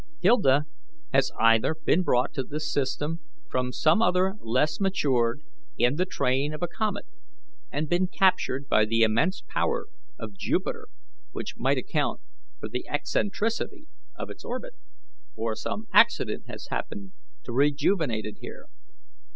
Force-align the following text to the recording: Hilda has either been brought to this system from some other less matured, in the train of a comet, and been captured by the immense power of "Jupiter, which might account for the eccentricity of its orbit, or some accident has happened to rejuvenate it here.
Hilda 0.19 0.63
has 1.13 1.31
either 1.39 1.75
been 1.75 2.01
brought 2.01 2.33
to 2.33 2.41
this 2.43 2.73
system 2.73 3.19
from 3.51 3.71
some 3.71 4.01
other 4.01 4.33
less 4.41 4.79
matured, 4.79 5.43
in 5.77 5.97
the 5.97 6.07
train 6.07 6.55
of 6.55 6.63
a 6.63 6.67
comet, 6.67 7.05
and 7.71 7.87
been 7.87 8.07
captured 8.07 8.67
by 8.67 8.83
the 8.83 9.03
immense 9.03 9.43
power 9.47 9.85
of 10.17 10.33
"Jupiter, 10.35 10.87
which 11.33 11.55
might 11.55 11.77
account 11.77 12.19
for 12.59 12.67
the 12.67 12.87
eccentricity 12.89 13.85
of 14.15 14.31
its 14.31 14.43
orbit, 14.43 14.73
or 15.35 15.55
some 15.55 15.85
accident 15.93 16.45
has 16.47 16.69
happened 16.71 17.11
to 17.43 17.51
rejuvenate 17.53 18.25
it 18.25 18.39
here. 18.39 18.69